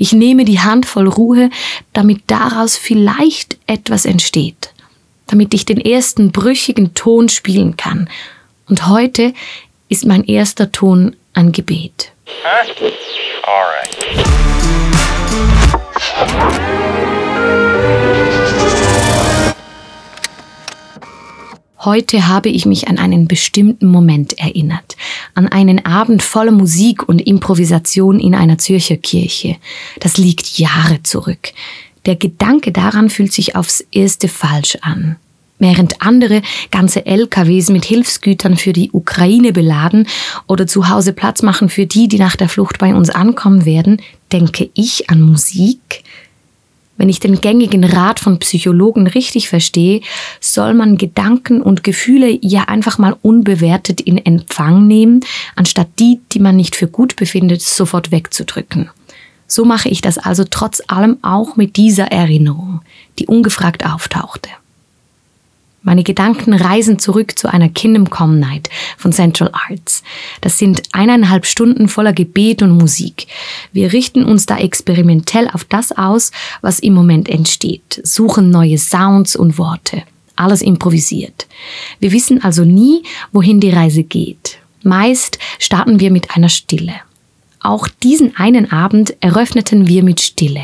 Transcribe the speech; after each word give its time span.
Ich 0.00 0.14
nehme 0.14 0.46
die 0.46 0.60
Hand 0.60 0.86
voll 0.86 1.06
Ruhe, 1.06 1.50
damit 1.92 2.22
daraus 2.26 2.78
vielleicht 2.78 3.58
etwas 3.66 4.06
entsteht, 4.06 4.72
damit 5.26 5.52
ich 5.52 5.66
den 5.66 5.78
ersten 5.78 6.32
brüchigen 6.32 6.94
Ton 6.94 7.28
spielen 7.28 7.76
kann. 7.76 8.08
Und 8.66 8.86
heute 8.88 9.34
ist 9.90 10.06
mein 10.06 10.24
erster 10.24 10.72
Ton 10.72 11.16
ein 11.34 11.52
Gebet. 11.52 12.12
Huh? 12.42 12.80
Heute 21.82 22.28
habe 22.28 22.50
ich 22.50 22.66
mich 22.66 22.88
an 22.88 22.98
einen 22.98 23.26
bestimmten 23.26 23.86
Moment 23.86 24.38
erinnert, 24.38 24.98
an 25.34 25.48
einen 25.48 25.86
Abend 25.86 26.22
voller 26.22 26.52
Musik 26.52 27.08
und 27.08 27.20
Improvisation 27.20 28.20
in 28.20 28.34
einer 28.34 28.58
Zürcher 28.58 28.98
Kirche. 28.98 29.56
Das 29.98 30.18
liegt 30.18 30.58
Jahre 30.58 31.02
zurück. 31.02 31.54
Der 32.04 32.16
Gedanke 32.16 32.70
daran 32.70 33.08
fühlt 33.08 33.32
sich 33.32 33.56
aufs 33.56 33.82
erste 33.92 34.28
falsch 34.28 34.76
an. 34.82 35.16
Während 35.58 36.02
andere 36.02 36.42
ganze 36.70 37.06
LKWs 37.06 37.70
mit 37.70 37.86
Hilfsgütern 37.86 38.58
für 38.58 38.74
die 38.74 38.90
Ukraine 38.92 39.52
beladen 39.52 40.06
oder 40.46 40.66
zu 40.66 40.90
Hause 40.90 41.14
Platz 41.14 41.40
machen 41.40 41.70
für 41.70 41.86
die, 41.86 42.08
die 42.08 42.18
nach 42.18 42.36
der 42.36 42.50
Flucht 42.50 42.78
bei 42.78 42.94
uns 42.94 43.08
ankommen 43.08 43.64
werden, 43.64 44.02
denke 44.32 44.68
ich 44.74 45.08
an 45.08 45.22
Musik, 45.22 46.04
wenn 47.00 47.08
ich 47.08 47.18
den 47.18 47.40
gängigen 47.40 47.82
Rat 47.82 48.20
von 48.20 48.38
Psychologen 48.40 49.06
richtig 49.06 49.48
verstehe, 49.48 50.02
soll 50.38 50.74
man 50.74 50.98
Gedanken 50.98 51.62
und 51.62 51.82
Gefühle 51.82 52.38
ja 52.42 52.64
einfach 52.64 52.98
mal 52.98 53.16
unbewertet 53.22 54.02
in 54.02 54.18
Empfang 54.18 54.86
nehmen, 54.86 55.20
anstatt 55.56 55.88
die, 55.98 56.20
die 56.32 56.40
man 56.40 56.56
nicht 56.56 56.76
für 56.76 56.88
gut 56.88 57.16
befindet, 57.16 57.62
sofort 57.62 58.12
wegzudrücken. 58.12 58.90
So 59.46 59.64
mache 59.64 59.88
ich 59.88 60.02
das 60.02 60.18
also 60.18 60.44
trotz 60.44 60.82
allem 60.88 61.16
auch 61.22 61.56
mit 61.56 61.76
dieser 61.76 62.12
Erinnerung, 62.12 62.82
die 63.18 63.26
ungefragt 63.26 63.86
auftauchte. 63.86 64.50
Meine 65.82 66.02
Gedanken 66.02 66.52
reisen 66.52 66.98
zurück 66.98 67.38
zu 67.38 67.48
einer 67.48 67.70
Kingdom 67.70 68.10
Come 68.10 68.36
Night 68.36 68.68
von 68.98 69.12
Central 69.12 69.50
Arts. 69.52 70.02
Das 70.42 70.58
sind 70.58 70.82
eineinhalb 70.92 71.46
Stunden 71.46 71.88
voller 71.88 72.12
Gebet 72.12 72.60
und 72.60 72.76
Musik. 72.76 73.28
Wir 73.72 73.94
richten 73.94 74.24
uns 74.24 74.44
da 74.44 74.58
experimentell 74.58 75.48
auf 75.48 75.64
das 75.64 75.92
aus, 75.92 76.32
was 76.60 76.80
im 76.80 76.92
Moment 76.92 77.30
entsteht, 77.30 78.00
suchen 78.04 78.50
neue 78.50 78.76
Sounds 78.76 79.36
und 79.36 79.56
Worte. 79.56 80.02
Alles 80.36 80.60
improvisiert. 80.60 81.46
Wir 81.98 82.12
wissen 82.12 82.44
also 82.44 82.64
nie, 82.64 83.02
wohin 83.32 83.60
die 83.60 83.70
Reise 83.70 84.02
geht. 84.02 84.58
Meist 84.82 85.38
starten 85.58 85.98
wir 85.98 86.10
mit 86.10 86.36
einer 86.36 86.50
Stille. 86.50 86.94
Auch 87.58 87.88
diesen 87.88 88.36
einen 88.36 88.70
Abend 88.70 89.16
eröffneten 89.20 89.86
wir 89.86 90.02
mit 90.02 90.20
Stille. 90.20 90.62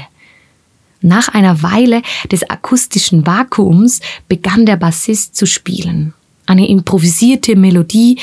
Nach 1.01 1.29
einer 1.29 1.63
Weile 1.63 2.03
des 2.31 2.49
akustischen 2.49 3.27
Vakuums 3.27 4.01
begann 4.29 4.67
der 4.67 4.77
Bassist 4.77 5.37
zu 5.37 5.47
spielen. 5.47 6.15
Eine 6.47 6.69
improvisierte 6.69 7.57
Melodie, 7.57 8.19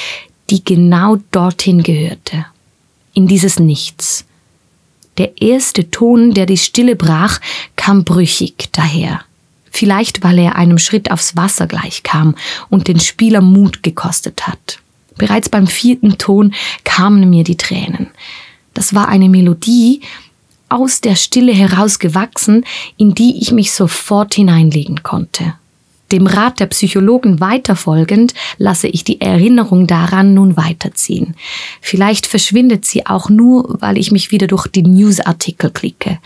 die 0.49 0.63
genau 0.63 1.17
dorthin 1.31 1.83
gehörte. 1.83 2.45
In 3.13 3.27
dieses 3.27 3.59
Nichts. 3.59 4.25
Der 5.17 5.41
erste 5.41 5.91
Ton, 5.91 6.33
der 6.33 6.45
die 6.45 6.57
Stille 6.57 6.95
brach, 6.95 7.39
kam 7.75 8.03
brüchig 8.03 8.69
daher. 8.71 9.21
Vielleicht, 9.69 10.23
weil 10.23 10.39
er 10.39 10.55
einem 10.55 10.77
Schritt 10.79 11.11
aufs 11.11 11.35
Wasser 11.35 11.67
gleichkam 11.67 12.35
und 12.69 12.87
den 12.87 12.99
Spieler 12.99 13.41
Mut 13.41 13.83
gekostet 13.83 14.47
hat. 14.47 14.79
Bereits 15.17 15.49
beim 15.49 15.67
vierten 15.67 16.17
Ton 16.17 16.53
kamen 16.83 17.29
mir 17.29 17.43
die 17.43 17.57
Tränen. 17.57 18.07
Das 18.73 18.95
war 18.95 19.07
eine 19.07 19.29
Melodie, 19.29 20.01
aus 20.73 21.01
der 21.01 21.15
Stille 21.15 21.53
herausgewachsen, 21.53 22.65
in 22.97 23.13
die 23.13 23.37
ich 23.39 23.51
mich 23.51 23.73
sofort 23.73 24.33
hineinlegen 24.33 25.03
konnte. 25.03 25.53
Dem 26.11 26.25
Rat 26.27 26.59
der 26.59 26.65
Psychologen 26.67 27.39
weiterfolgend 27.39 28.33
lasse 28.57 28.87
ich 28.87 29.03
die 29.03 29.21
Erinnerung 29.21 29.87
daran 29.87 30.33
nun 30.33 30.57
weiterziehen. 30.57 31.35
Vielleicht 31.79 32.25
verschwindet 32.25 32.85
sie 32.85 33.05
auch 33.05 33.29
nur, 33.29 33.77
weil 33.81 33.97
ich 33.97 34.11
mich 34.11 34.31
wieder 34.31 34.47
durch 34.47 34.67
die 34.67 34.83
Newsartikel 34.83 35.69
klicke. 35.69 36.19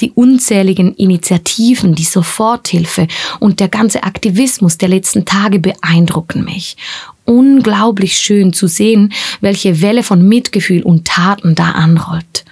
Die 0.00 0.10
unzähligen 0.10 0.94
Initiativen, 0.94 1.94
die 1.94 2.04
Soforthilfe 2.04 3.06
und 3.38 3.60
der 3.60 3.68
ganze 3.68 4.02
Aktivismus 4.02 4.76
der 4.78 4.88
letzten 4.88 5.24
Tage 5.24 5.58
beeindrucken 5.58 6.44
mich. 6.44 6.76
Unglaublich 7.24 8.18
schön 8.18 8.52
zu 8.52 8.66
sehen, 8.66 9.12
welche 9.40 9.80
Welle 9.82 10.02
von 10.02 10.26
Mitgefühl 10.26 10.82
und 10.82 11.06
Taten 11.06 11.54
da 11.54 11.70
anrollt. 11.72 12.44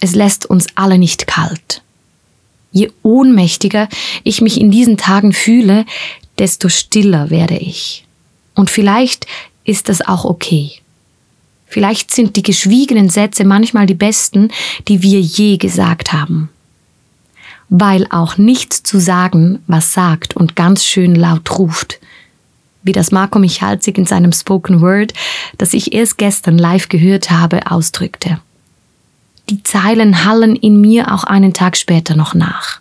Es 0.00 0.14
lässt 0.14 0.46
uns 0.46 0.66
alle 0.74 0.98
nicht 0.98 1.26
kalt. 1.26 1.82
Je 2.72 2.90
ohnmächtiger 3.02 3.88
ich 4.24 4.40
mich 4.40 4.60
in 4.60 4.70
diesen 4.70 4.96
Tagen 4.96 5.32
fühle, 5.32 5.84
desto 6.38 6.68
stiller 6.68 7.30
werde 7.30 7.56
ich. 7.56 8.06
Und 8.54 8.70
vielleicht 8.70 9.26
ist 9.64 9.88
das 9.88 10.00
auch 10.00 10.24
okay. 10.24 10.72
Vielleicht 11.66 12.10
sind 12.10 12.34
die 12.34 12.42
geschwiegenen 12.42 13.08
Sätze 13.08 13.44
manchmal 13.44 13.86
die 13.86 13.94
besten, 13.94 14.48
die 14.88 15.02
wir 15.02 15.20
je 15.20 15.56
gesagt 15.56 16.12
haben. 16.12 16.48
Weil 17.68 18.06
auch 18.10 18.38
nichts 18.38 18.82
zu 18.82 18.98
sagen, 18.98 19.62
was 19.68 19.92
sagt 19.92 20.36
und 20.36 20.56
ganz 20.56 20.84
schön 20.84 21.14
laut 21.14 21.58
ruft. 21.58 22.00
Wie 22.82 22.92
das 22.92 23.12
Marco 23.12 23.38
Michalzig 23.38 23.98
in 23.98 24.06
seinem 24.06 24.32
Spoken 24.32 24.80
Word, 24.80 25.12
das 25.58 25.74
ich 25.74 25.92
erst 25.92 26.18
gestern 26.18 26.58
live 26.58 26.88
gehört 26.88 27.30
habe, 27.30 27.70
ausdrückte. 27.70 28.40
Die 29.50 29.64
Zeilen 29.64 30.24
hallen 30.24 30.54
in 30.54 30.80
mir 30.80 31.12
auch 31.12 31.24
einen 31.24 31.52
Tag 31.52 31.76
später 31.76 32.14
noch 32.14 32.34
nach. 32.34 32.80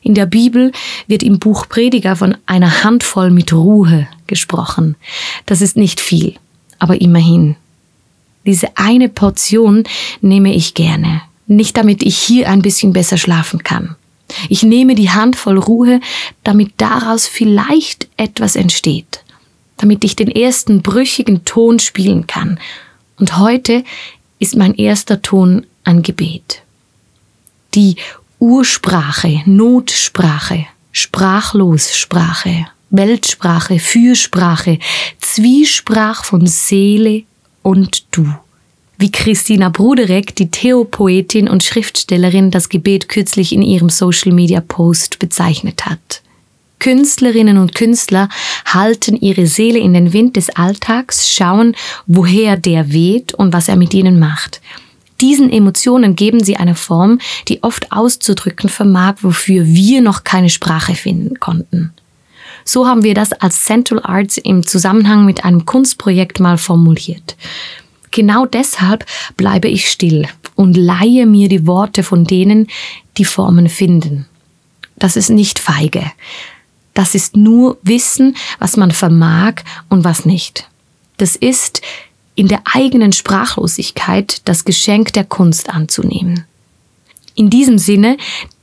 In 0.00 0.14
der 0.14 0.26
Bibel 0.26 0.70
wird 1.08 1.24
im 1.24 1.40
Buch 1.40 1.68
Prediger 1.68 2.14
von 2.14 2.36
einer 2.46 2.84
Handvoll 2.84 3.30
mit 3.30 3.52
Ruhe 3.52 4.06
gesprochen. 4.28 4.94
Das 5.44 5.60
ist 5.60 5.76
nicht 5.76 6.00
viel, 6.00 6.34
aber 6.78 7.00
immerhin. 7.00 7.56
Diese 8.46 8.76
eine 8.76 9.08
Portion 9.08 9.82
nehme 10.20 10.54
ich 10.54 10.74
gerne, 10.74 11.22
nicht 11.48 11.76
damit 11.76 12.04
ich 12.04 12.16
hier 12.16 12.48
ein 12.48 12.62
bisschen 12.62 12.92
besser 12.92 13.18
schlafen 13.18 13.64
kann. 13.64 13.96
Ich 14.48 14.62
nehme 14.62 14.94
die 14.94 15.10
Handvoll 15.10 15.58
Ruhe, 15.58 16.00
damit 16.44 16.74
daraus 16.76 17.26
vielleicht 17.26 18.08
etwas 18.16 18.54
entsteht, 18.54 19.24
damit 19.78 20.04
ich 20.04 20.14
den 20.14 20.30
ersten 20.30 20.80
brüchigen 20.80 21.44
Ton 21.44 21.80
spielen 21.80 22.28
kann. 22.28 22.60
Und 23.18 23.38
heute 23.38 23.84
ist 24.42 24.56
mein 24.56 24.74
erster 24.74 25.22
Ton 25.22 25.64
ein 25.84 26.02
Gebet. 26.02 26.62
Die 27.76 27.94
Ursprache, 28.40 29.40
Notsprache, 29.46 30.66
Sprachlossprache, 30.90 32.66
Weltsprache, 32.90 33.78
Fürsprache, 33.78 34.80
Zwiesprach 35.20 36.24
von 36.24 36.48
Seele 36.48 37.22
und 37.62 38.04
Du. 38.10 38.34
Wie 38.98 39.12
Christina 39.12 39.68
Bruderek, 39.68 40.34
die 40.34 40.50
Theopoetin 40.50 41.48
und 41.48 41.62
Schriftstellerin, 41.62 42.50
das 42.50 42.68
Gebet 42.68 43.08
kürzlich 43.08 43.52
in 43.52 43.62
ihrem 43.62 43.90
Social 43.90 44.32
Media 44.32 44.60
Post 44.60 45.20
bezeichnet 45.20 45.86
hat. 45.86 46.20
Künstlerinnen 46.82 47.58
und 47.58 47.76
Künstler 47.76 48.28
halten 48.66 49.16
ihre 49.16 49.46
Seele 49.46 49.78
in 49.78 49.94
den 49.94 50.12
Wind 50.12 50.34
des 50.34 50.50
Alltags, 50.50 51.30
schauen, 51.32 51.76
woher 52.08 52.56
der 52.56 52.92
weht 52.92 53.32
und 53.34 53.52
was 53.52 53.68
er 53.68 53.76
mit 53.76 53.94
ihnen 53.94 54.18
macht. 54.18 54.60
Diesen 55.20 55.52
Emotionen 55.52 56.16
geben 56.16 56.42
sie 56.42 56.56
eine 56.56 56.74
Form, 56.74 57.20
die 57.46 57.62
oft 57.62 57.92
auszudrücken 57.92 58.68
vermag, 58.68 59.14
wofür 59.20 59.64
wir 59.64 60.00
noch 60.00 60.24
keine 60.24 60.50
Sprache 60.50 60.96
finden 60.96 61.38
konnten. 61.38 61.92
So 62.64 62.88
haben 62.88 63.04
wir 63.04 63.14
das 63.14 63.32
als 63.32 63.64
Central 63.64 64.00
Arts 64.02 64.36
im 64.36 64.66
Zusammenhang 64.66 65.24
mit 65.24 65.44
einem 65.44 65.64
Kunstprojekt 65.64 66.40
mal 66.40 66.58
formuliert. 66.58 67.36
Genau 68.10 68.44
deshalb 68.44 69.06
bleibe 69.36 69.68
ich 69.68 69.88
still 69.88 70.26
und 70.56 70.76
leihe 70.76 71.26
mir 71.26 71.48
die 71.48 71.64
Worte 71.64 72.02
von 72.02 72.24
denen, 72.24 72.66
die 73.18 73.24
Formen 73.24 73.68
finden. 73.68 74.26
Das 74.96 75.16
ist 75.16 75.30
nicht 75.30 75.60
feige. 75.60 76.10
Das 76.94 77.14
ist 77.14 77.36
nur 77.36 77.78
Wissen, 77.82 78.36
was 78.58 78.76
man 78.76 78.90
vermag 78.90 79.62
und 79.88 80.04
was 80.04 80.24
nicht. 80.26 80.68
Das 81.16 81.36
ist 81.36 81.82
in 82.34 82.48
der 82.48 82.62
eigenen 82.64 83.12
Sprachlosigkeit 83.12 84.42
das 84.46 84.64
Geschenk 84.64 85.12
der 85.12 85.24
Kunst 85.24 85.70
anzunehmen. 85.70 86.44
In 87.34 87.50
diesem 87.50 87.78
Sinne 87.78 88.16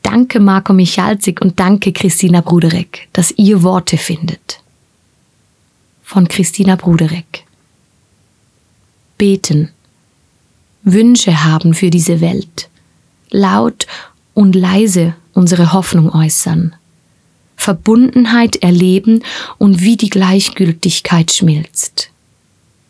danke 0.04 0.40
Marco 0.40 0.74
Michalzig 0.74 1.42
und 1.42 1.60
danke 1.60 1.92
Christina 1.92 2.42
Bruderek, 2.42 3.08
dass 3.14 3.34
ihr 3.38 3.64
Worte 3.64 3.98
findet. 3.98 4.62
Von 6.04 6.28
Christina 6.28 6.76
Bruderek. 6.76 7.46
Beten. 9.18 9.70
Wünsche 10.84 11.44
haben 11.44 11.74
für 11.74 11.90
diese 11.90 12.22
Welt. 12.22 12.70
Laut 13.30 13.86
und 14.34 14.56
leise 14.56 15.16
unsere 15.34 15.74
Hoffnung 15.74 16.12
äußern. 16.12 16.76
Verbundenheit 17.60 18.56
erleben 18.58 19.24
und 19.58 19.82
wie 19.82 19.98
die 19.98 20.10
Gleichgültigkeit 20.10 21.32
schmilzt. 21.32 22.10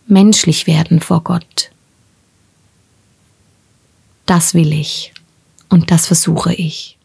Menschlich 0.07 0.68
werden 0.68 1.01
vor 1.01 1.24
Gott. 1.24 1.71
das 4.30 4.54
will 4.54 4.74
ich 4.74 5.12
und 5.69 5.89
das 5.89 6.06
versuche 6.06 6.54
ich. 6.54 6.99